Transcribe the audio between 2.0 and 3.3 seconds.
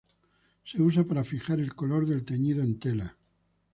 del teñido en tela.